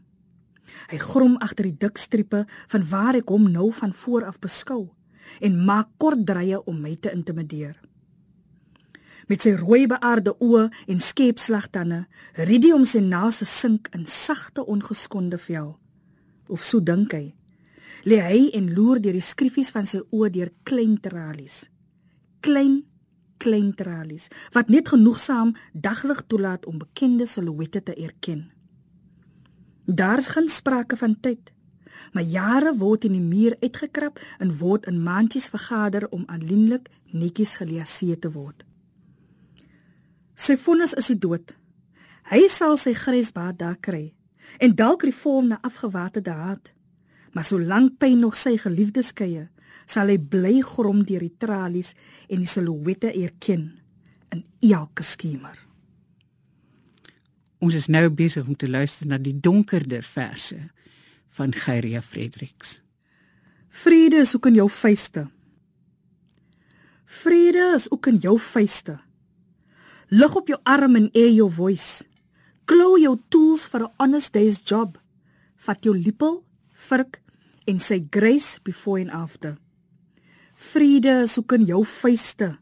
Hy 0.91 0.99
grom 0.99 1.37
agter 1.43 1.69
die 1.69 1.77
dik 1.85 1.99
strepe 2.01 2.43
van 2.71 2.85
waar 2.89 3.17
ek 3.19 3.31
hom 3.31 3.47
nou 3.51 3.71
van 3.73 3.93
voor 3.93 4.25
af 4.27 4.39
beskou 4.43 4.89
en 5.41 5.57
maak 5.65 5.89
kort 5.97 6.25
drye 6.27 6.59
om 6.65 6.81
my 6.81 6.95
te 7.01 7.11
intimideer. 7.13 7.75
Met 9.25 9.41
sy 9.41 9.55
rooi 9.57 9.87
beaarde 9.89 10.35
oë 10.43 10.67
en 10.91 10.99
skepslagtande, 11.01 12.03
rid 12.45 12.67
hy 12.67 12.73
om 12.75 12.85
sy 12.85 13.01
nase 13.01 13.47
sink 13.49 13.89
in 13.97 14.05
sagte 14.05 14.61
ongeskonde 14.69 15.39
vel. 15.41 15.73
Of 16.47 16.61
so 16.63 16.79
dink 16.79 17.15
hy. 17.17 17.33
Lê 18.05 18.19
hy 18.21 18.41
en 18.53 18.73
loer 18.73 19.01
deur 19.01 19.17
die 19.17 19.23
skriffies 19.23 19.71
van 19.73 19.87
sy 19.89 20.03
oë 20.13 20.29
deur 20.33 20.51
klein 20.63 20.99
tralies. 21.01 21.63
Klein 22.45 22.83
klein 23.37 23.73
tralies 23.75 24.29
wat 24.55 24.69
net 24.73 24.89
genoegsaam 24.93 25.55
daglig 25.73 26.21
toelaat 26.29 26.65
om 26.65 26.77
bekende 26.79 27.25
silhouette 27.25 27.83
te 27.83 27.95
erken. 27.95 28.45
Daar's 29.85 30.27
geen 30.27 30.49
sprake 30.49 30.97
van 30.97 31.19
tyd. 31.19 31.51
Maar 32.13 32.23
jare 32.23 32.75
word 32.77 33.05
in 33.07 33.13
die 33.15 33.23
muur 33.23 33.55
uitgekrap 33.61 34.19
en 34.39 34.57
word 34.57 34.85
in 34.85 35.03
mandjies 35.03 35.47
vergader 35.49 36.09
om 36.09 36.25
aanlienlik 36.27 36.89
netjies 37.11 37.55
geleaseer 37.55 38.19
te 38.19 38.31
word. 38.31 38.65
Sy 40.35 40.57
vonnis 40.59 40.93
is 40.93 41.07
die 41.13 41.19
dood. 41.19 41.55
Hy 42.31 42.47
sal 42.51 42.75
sy 42.77 42.93
grysbaard 42.97 43.59
daar 43.61 43.77
kry 43.79 44.13
en 44.59 44.75
dalk 44.75 45.05
reform 45.07 45.47
na 45.53 45.61
afgewaterde 45.61 46.33
haat. 46.35 46.73
Maar 47.35 47.43
solank 47.43 47.97
pyn 47.99 48.21
nog 48.23 48.37
sy 48.39 48.55
geliefdes 48.61 49.11
skeie, 49.11 49.49
sal 49.85 50.07
hy 50.07 50.15
bly 50.17 50.61
grom 50.63 51.03
deur 51.03 51.19
die 51.25 51.35
tralies 51.35 51.91
en 52.31 52.39
die 52.39 52.49
silhouette 52.49 53.11
erken 53.11 53.73
in 54.31 54.45
elke 54.71 55.03
skemer. 55.03 55.59
Ons 57.59 57.75
is 57.75 57.89
nou 57.91 58.07
besig 58.13 58.47
om 58.47 58.55
te 58.55 58.69
luister 58.71 59.09
na 59.09 59.19
die 59.19 59.35
donkerder 59.35 60.03
verse 60.05 60.57
van 61.35 61.51
Geyria 61.51 62.01
Fredericks. 62.01 62.79
Vrede 63.83 64.23
is 64.23 64.31
ook 64.35 64.47
in 64.47 64.61
jou 64.61 64.69
vuiste. 64.71 65.25
Vrede 67.05 67.73
is 67.75 67.89
ook 67.91 68.07
in 68.07 68.21
jou 68.23 68.37
vuiste. 68.39 68.95
Lig 70.07 70.35
op 70.39 70.47
jou 70.47 70.59
arm 70.63 70.95
en 70.95 71.09
air 71.11 71.33
your 71.33 71.51
voice. 71.51 72.05
Klou 72.65 72.95
jou 73.01 73.17
tools 73.29 73.67
vir 73.67 73.83
'n 73.83 73.93
honest 73.97 74.33
day's 74.33 74.61
job. 74.63 74.97
Vat 75.55 75.83
jou 75.83 75.97
lepel, 75.97 76.43
vurk 76.71 77.24
en 77.67 77.79
sy 77.81 77.99
grace 78.11 78.59
before 78.63 79.01
and 79.01 79.11
after. 79.11 79.57
Vrede 80.55 81.21
is 81.25 81.37
ook 81.39 81.51
in 81.57 81.65
jou 81.67 81.83
vuiste. 81.85 82.55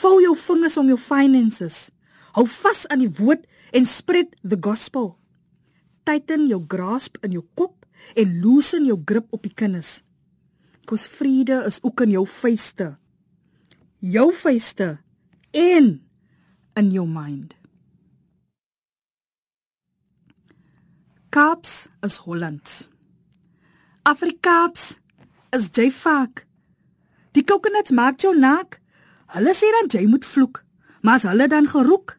Vou 0.00 0.20
jou 0.22 0.34
vingers 0.36 0.76
om 0.80 0.90
jou 0.90 0.98
finances. 0.98 1.90
Hou 2.34 2.46
vas 2.46 2.86
aan 2.90 3.04
die 3.04 3.12
woord 3.20 3.46
en 3.74 3.86
spread 3.86 4.34
the 4.42 4.58
gospel. 4.60 5.14
Tighten 6.06 6.48
jou 6.50 6.62
grasp 6.68 7.18
in 7.26 7.34
jou 7.38 7.44
kop 7.58 7.86
en 8.18 8.38
loosen 8.42 8.86
jou 8.88 8.98
grip 9.04 9.30
op 9.34 9.44
die 9.46 9.54
kinders. 9.54 10.00
Kos 10.86 11.06
vrede 11.06 11.60
is 11.68 11.78
ook 11.86 12.02
in 12.06 12.16
jou 12.16 12.26
vuiste. 12.26 12.94
Jou 14.00 14.30
vuiste 14.34 14.96
en 15.54 15.90
in 16.74 16.92
your 16.94 17.08
mind. 17.08 17.54
Kaaps 21.30 21.86
is 22.02 22.16
Hollands. 22.26 22.89
Afrikaans 24.10 24.96
is 25.54 25.68
jy 25.76 25.86
fak. 25.94 26.42
Die 27.36 27.44
coconuts 27.46 27.92
maak 27.94 28.18
jou 28.24 28.32
nak. 28.34 28.80
Hulle 29.36 29.52
sê 29.54 29.68
dan 29.76 29.90
jy 29.92 30.02
moet 30.10 30.26
vloek, 30.26 30.64
maar 31.06 31.20
as 31.20 31.26
hulle 31.28 31.46
dan 31.50 31.68
geroek, 31.70 32.16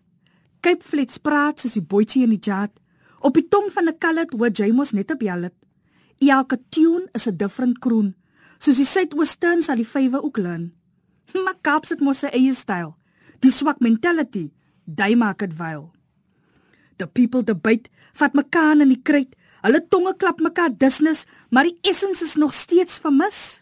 Cape 0.63 0.85
Flats 0.87 1.19
praat 1.19 1.59
soos 1.59 1.75
die 1.75 1.83
boetjie 1.83 2.23
in 2.23 2.31
die 2.31 2.39
chat. 2.39 2.71
Op 3.19 3.35
die 3.35 3.43
tong 3.43 3.67
van 3.75 3.89
'n 3.89 3.97
kallet 3.99 4.31
hoor 4.31 4.53
jy 4.53 4.71
mos 4.71 4.93
net 4.93 5.11
op 5.11 5.21
jallet. 5.21 5.55
Elke 6.19 6.57
tune 6.69 7.09
is 7.13 7.27
'n 7.27 7.37
different 7.37 7.79
kroon. 7.79 8.15
Soos 8.59 8.77
die 8.77 8.85
Suidoosterns 8.85 9.69
al 9.69 9.75
die 9.75 9.91
vywe 9.93 10.23
ook 10.23 10.37
learn. 10.37 10.73
Maar 11.43 11.57
Kaaps 11.61 11.89
het 11.89 11.99
mos 11.99 12.19
sy 12.19 12.27
eie 12.27 12.53
styl. 12.53 12.95
Die 13.39 13.51
swak 13.51 13.79
mentality, 13.79 14.53
jy 14.85 15.15
maak 15.15 15.39
dit 15.39 15.53
vuil. 15.53 15.91
The 16.97 17.07
people 17.07 17.43
debate, 17.43 17.89
vat 18.13 18.33
mekaar 18.33 18.79
in 18.79 18.89
die 18.89 19.01
kruit. 19.01 19.35
Hulle 19.61 19.81
tonge 19.87 20.15
klap 20.17 20.39
mekaar 20.41 20.71
dusnis, 20.77 21.25
maar 21.49 21.67
die 21.69 21.77
essence 21.81 22.23
is 22.25 22.35
nog 22.35 22.53
steeds 22.53 22.97
vermis. 22.99 23.61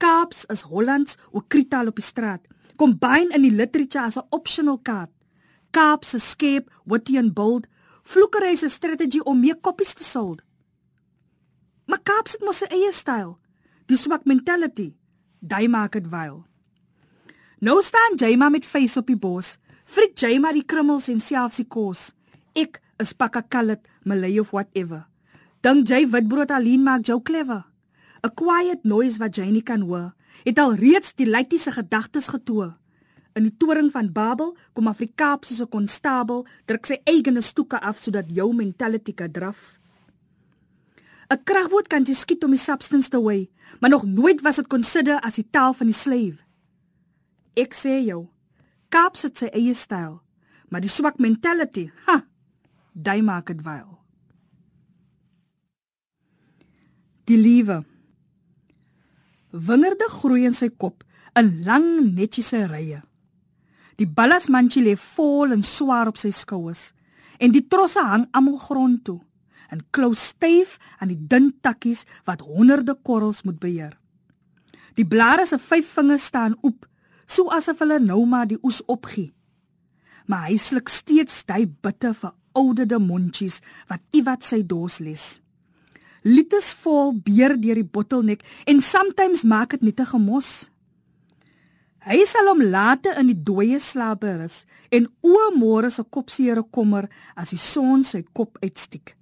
Kaaps 0.00 0.44
is 0.52 0.64
Hollands 0.68 1.16
ook 1.30 1.48
kritaal 1.48 1.86
op 1.86 1.96
die 2.00 2.04
straat. 2.04 2.44
Combine 2.76 3.34
in 3.36 3.42
die 3.44 3.54
literature 3.54 4.04
as 4.04 4.16
'n 4.16 4.26
optional 4.30 4.78
kaart. 4.78 5.10
Kaaps 5.70 6.10
se 6.10 6.18
skep, 6.18 6.70
witty 6.84 7.18
and 7.18 7.34
bold, 7.34 7.66
vloekery 8.02 8.56
se 8.56 8.68
strategy 8.68 9.20
om 9.24 9.40
meer 9.40 9.56
koppies 9.56 9.94
te 9.94 10.04
sold. 10.04 10.42
Maar 11.86 12.00
Kaaps 12.02 12.32
het 12.32 12.40
mos 12.40 12.56
sy 12.56 12.66
eie 12.70 12.92
styl. 12.92 13.38
Die 13.86 13.96
swak 13.96 14.24
mentality, 14.24 14.94
daai 15.38 15.68
maak 15.68 15.92
dit 15.92 16.08
wyl. 16.10 16.44
Nou 17.60 17.82
staan 17.82 18.16
Jayma 18.16 18.48
met 18.48 18.64
face 18.64 18.98
op 18.98 19.06
die 19.06 19.18
bos. 19.18 19.58
Frik 19.84 20.18
Jayma 20.18 20.52
die 20.52 20.64
krummels 20.64 21.08
en 21.08 21.20
selfs 21.20 21.56
die 21.56 21.66
kos. 21.68 22.14
Ek 22.54 22.80
is 23.00 23.12
pakka 23.12 23.42
kallet, 23.48 23.80
Malay 24.04 24.38
of 24.38 24.52
whatever. 24.52 25.06
Dink 25.62 25.88
jy 25.88 26.06
witbrood 26.08 26.50
alleen 26.50 26.82
maak 26.82 27.06
jou 27.06 27.20
clever? 27.20 27.64
'n 28.22 28.34
quiet 28.36 28.84
noise 28.84 29.18
wat 29.18 29.36
jy 29.36 29.48
nie 29.50 29.64
kan 29.64 29.80
hoor, 29.80 30.12
het 30.44 30.58
al 30.58 30.74
reeds 30.74 31.14
die 31.16 31.26
leitiese 31.26 31.72
gedagtes 31.72 32.28
getoe. 32.28 32.74
In 33.32 33.46
die 33.46 33.56
toring 33.56 33.90
van 33.92 34.12
Babel 34.12 34.56
kom 34.74 34.88
Afrikaap 34.88 35.44
soos 35.44 35.60
'n 35.60 35.68
konstabel, 35.68 36.46
druk 36.66 36.86
sy 36.86 37.00
eigene 37.04 37.40
stoeke 37.40 37.80
af 37.80 37.98
sodat 37.98 38.28
jou 38.28 38.52
mentality 38.54 39.14
kan 39.14 39.32
draf. 39.32 39.78
'n 41.30 41.44
Kragwoord 41.44 41.88
kan 41.88 42.04
jy 42.04 42.14
skiet 42.14 42.44
om 42.44 42.50
die 42.50 42.58
substance 42.58 43.08
te 43.08 43.22
weigh, 43.22 43.48
maar 43.80 43.90
nog 43.90 44.04
nooit 44.04 44.40
was 44.40 44.56
dit 44.56 44.66
consider 44.66 45.20
as 45.20 45.34
die 45.34 45.48
taal 45.50 45.72
van 45.72 45.86
die 45.86 45.94
slave. 45.94 46.38
Ek 47.56 47.74
sê 47.74 48.04
jou, 48.04 48.28
Kaap 48.88 49.16
sit 49.16 49.38
sy 49.38 49.46
eie 49.46 49.74
styl, 49.74 50.20
maar 50.68 50.80
die 50.80 50.90
swak 50.90 51.18
mentality, 51.18 51.90
ha, 52.06 52.24
daai 53.02 53.22
maak 53.22 53.50
dit 53.52 53.62
wyl. 53.64 53.98
Die 57.30 57.38
liewe 57.38 57.84
Wingerde 59.50 60.06
groei 60.08 60.44
in 60.46 60.54
sy 60.54 60.68
kop 60.70 61.02
in 61.38 61.50
lang 61.66 61.86
netjiese 62.14 62.66
rye. 62.70 63.00
Die 63.98 64.06
ballasmandjie 64.06 64.82
lê 64.84 64.94
vol 64.96 65.52
en 65.54 65.64
swaar 65.66 66.10
op 66.10 66.20
sy 66.20 66.30
skouers 66.34 66.90
en 67.42 67.52
die 67.54 67.66
trosse 67.72 68.02
hang 68.04 68.28
almal 68.36 68.60
grond 68.62 69.02
toe 69.08 69.18
en 69.70 69.82
klou 69.94 70.12
styf 70.18 70.76
aan 70.98 71.12
die 71.12 71.20
dun 71.30 71.50
takkies 71.62 72.04
wat 72.28 72.44
honderde 72.46 72.96
korrels 73.06 73.42
moet 73.46 73.58
beheer. 73.62 73.94
Die 74.98 75.06
blare 75.06 75.46
se 75.46 75.58
vyf 75.58 75.92
vingers 75.96 76.26
staan 76.30 76.56
oop, 76.66 76.86
so 77.26 77.50
asof 77.54 77.78
hulle 77.84 78.00
nou 78.02 78.24
maar 78.26 78.48
die 78.50 78.58
oes 78.66 78.80
opgie. 78.90 79.30
Maar 80.26 80.50
hy 80.50 80.58
sluk 80.58 80.90
steeds 80.90 81.44
daai 81.46 81.66
bitte 81.66 82.12
vir 82.14 82.34
ouderde 82.52 82.98
mondjies 82.98 83.60
wat 83.88 84.00
iewat 84.16 84.44
sy 84.44 84.62
dors 84.66 84.98
les. 84.98 85.40
Lites 86.22 86.74
vol 86.82 87.14
beer 87.24 87.56
deur 87.60 87.78
die 87.80 87.86
bottelnek 87.86 88.44
en 88.68 88.82
soms 88.84 89.44
maak 89.44 89.70
dit 89.70 89.82
net 89.82 90.00
'n 90.00 90.12
gemos. 90.12 90.68
Hy 92.00 92.24
sal 92.24 92.48
hom 92.48 92.62
later 92.62 93.18
in 93.20 93.26
die 93.26 93.42
dooie 93.44 93.78
slaap 93.78 94.20
berus 94.20 94.64
en 94.90 95.08
o 95.20 95.50
môre 95.56 95.90
se 95.90 96.02
kopseere 96.02 96.62
kommer 96.72 97.08
as 97.36 97.50
die 97.50 97.60
son 97.60 98.04
sy 98.04 98.22
kop 98.32 98.56
uitstiek. 98.62 99.16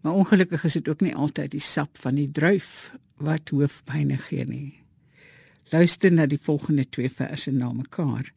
Maar 0.00 0.12
ongelukkig 0.12 0.64
is 0.64 0.72
dit 0.72 0.88
ook 0.88 1.00
nie 1.00 1.14
altyd 1.14 1.50
die 1.50 1.60
sap 1.60 1.98
van 1.98 2.14
die 2.14 2.30
druif 2.30 2.92
wat 3.18 3.50
hoofpyne 3.50 4.16
gee 4.16 4.44
nie. 4.44 4.80
Luister 5.72 6.12
na 6.12 6.26
die 6.26 6.38
volgende 6.38 6.84
twee 6.88 7.10
verse 7.10 7.50
na 7.50 7.72
mekaar. 7.72 8.32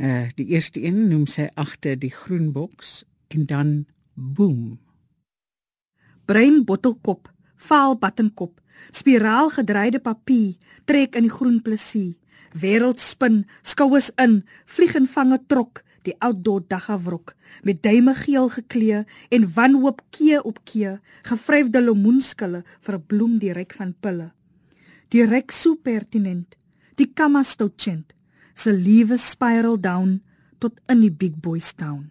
Uh 0.00 0.28
die 0.34 0.46
eerste 0.46 0.82
een 0.82 1.08
noem 1.08 1.26
sy 1.26 1.48
agter 1.54 1.98
die 1.98 2.10
groen 2.10 2.52
boks 2.52 3.04
en 3.36 3.46
dan 3.46 3.72
boem. 4.14 4.78
Brein 6.26 6.64
bottelkop, 6.64 7.28
vaal 7.56 7.96
battenkop, 7.98 8.60
spiraal 8.90 9.50
gedreide 9.54 10.00
papier 10.00 10.56
trek 10.84 11.16
in 11.16 11.28
die 11.28 11.32
groen 11.32 11.60
plessie. 11.62 12.18
Wêreld 12.56 13.00
spin, 13.02 13.44
skoues 13.62 14.10
in, 14.22 14.40
vlieg 14.64 14.96
en 14.96 15.06
vange 15.06 15.38
trok 15.46 15.84
die 16.06 16.14
outdoor 16.22 16.62
dagafrok 16.70 17.34
met 17.66 17.82
duime 17.82 18.14
geel 18.14 18.48
geklee 18.54 19.02
en 19.34 19.48
wanhoop 19.54 20.02
kee 20.14 20.38
op 20.42 20.62
kee 20.70 20.96
gevryfde 21.28 21.82
lemoenskille 21.82 22.62
verbloem 22.86 23.38
die 23.42 23.54
ryk 23.56 23.74
van 23.78 23.94
pille 24.00 24.30
die 25.14 25.26
ryk 25.26 25.54
so 25.54 25.74
pertinent 25.88 26.58
die 27.00 27.08
kamastochent 27.10 28.14
se 28.54 28.72
liewe 28.72 29.18
spiral 29.20 29.80
down 29.80 30.20
tot 30.62 30.78
in 30.92 31.02
die 31.04 31.12
big 31.24 31.40
boys 31.42 31.72
town 31.74 32.06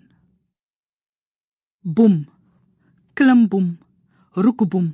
boom 1.86 2.26
klim 3.14 3.46
boom 3.48 3.78
roekboom 4.34 4.90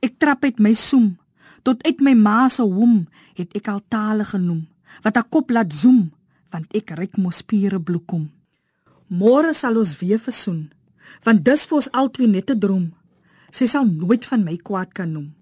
ek 0.00 0.16
trap 0.18 0.48
uit 0.48 0.58
my 0.58 0.72
soem 0.74 1.12
tot 1.62 1.84
uit 1.86 2.00
my 2.00 2.16
ma 2.18 2.48
se 2.48 2.64
womb 2.66 3.04
het 3.38 3.52
ek 3.54 3.68
al 3.68 3.84
tale 3.92 4.24
genoem 4.24 4.64
wat 5.04 5.16
haar 5.20 5.28
kop 5.28 5.52
laat 5.54 5.72
zoom 5.72 6.10
want 6.52 6.74
ek 6.76 6.92
ryk 6.98 7.16
mos 7.16 7.40
spiere 7.40 7.80
bloekom. 7.80 8.28
Môre 9.12 9.52
sal 9.56 9.78
ons 9.80 9.94
weer 10.00 10.20
versoen, 10.20 10.66
want 11.24 11.44
dis 11.44 11.64
vir 11.68 11.78
ons 11.80 11.92
albei 11.96 12.28
net 12.28 12.50
'n 12.50 12.60
droom. 12.60 12.92
Sy 13.52 13.66
sal 13.66 13.84
nooit 13.84 14.24
van 14.24 14.44
my 14.44 14.56
kwaad 14.56 14.92
kan 14.92 15.12
noem. 15.12 15.34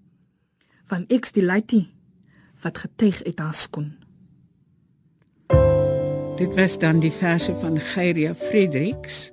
Van 0.89 1.05
ek's 1.09 1.31
die 1.31 1.43
laitie 1.43 1.87
wat 2.63 2.77
getuig 2.77 3.23
uit 3.23 3.39
haar 3.39 3.53
skoen. 3.53 3.95
Dit 6.37 6.53
was 6.55 6.77
dan 6.79 6.99
die 6.99 7.11
verse 7.11 7.53
van 7.55 7.79
Geyria 7.79 8.33
Fredericks. 8.35 9.31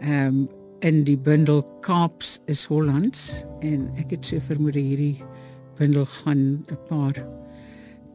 Ehm 0.00 0.26
um, 0.26 0.48
in 0.80 1.04
die 1.06 1.16
bundel 1.16 1.62
Kaaps 1.80 2.40
is 2.46 2.64
Hollands 2.68 3.44
en 3.64 3.88
ek 4.00 4.16
het 4.16 4.26
so 4.28 4.40
vermoed 4.42 4.76
hierdie 4.78 5.22
bundel 5.78 6.06
gaan 6.22 6.64
'n 6.68 6.78
paar 6.88 7.16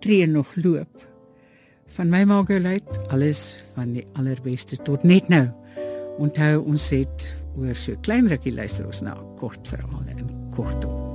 tree 0.02 0.28
nog 0.28 0.56
loop. 0.56 1.08
Van 1.86 2.10
my 2.10 2.24
Margolite, 2.24 3.00
alles 3.10 3.52
van 3.74 3.94
die 3.94 4.08
allerbeste 4.14 4.78
tot 4.78 5.04
net 5.04 5.28
nou. 5.28 5.48
Onthou 6.18 6.64
ons 6.66 6.90
het 6.90 7.36
oor 7.58 7.76
so 7.76 7.96
klein 8.02 8.28
rukkie 8.28 8.54
luister 8.54 8.86
ons 8.86 9.02
na 9.02 9.18
kort 9.38 9.68
verhale 9.68 10.16
in 10.18 10.30
kortom. 10.56 11.11